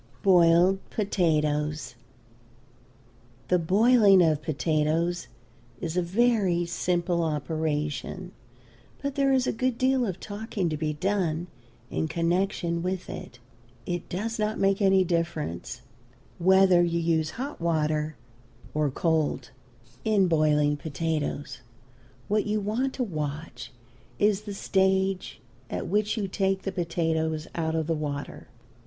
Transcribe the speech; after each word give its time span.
BOILED 0.23 0.79
POTATOES. 0.89 1.93
The 3.49 3.59
boiling 3.59 4.23
of 4.23 4.41
potatoes 4.41 5.27
is 5.79 5.95
a 5.95 6.01
very 6.01 6.65
simple 6.65 7.21
operation, 7.21 8.31
but 9.03 9.13
there 9.13 9.31
is 9.31 9.45
a 9.45 9.51
good 9.53 9.77
deal 9.77 10.07
of 10.07 10.19
talking 10.19 10.69
to 10.69 10.75
be 10.77 10.93
done 10.93 11.45
in 11.91 12.07
connection 12.07 12.81
with 12.81 13.11
it. 13.11 13.37
It 13.85 14.09
does 14.09 14.39
not 14.39 14.57
make 14.57 14.81
any 14.81 15.03
difference 15.03 15.83
whether 16.39 16.81
you 16.81 16.99
use 16.99 17.29
hot 17.37 17.61
water 17.61 18.15
or 18.73 18.89
cold 18.89 19.51
in 20.03 20.27
boiling 20.27 20.77
potatoes. 20.77 21.59
What 22.27 22.47
you 22.47 22.59
want 22.59 22.93
to 22.95 23.03
watch 23.03 23.71
is 24.17 24.41
the 24.41 24.55
stage 24.55 25.39
at 25.69 25.85
which 25.85 26.17
you 26.17 26.27
take 26.27 26.63
the 26.63 26.71
potatoes 26.71 27.47
out 27.53 27.75
of 27.75 27.85
the 27.85 27.93
water. 27.93 28.47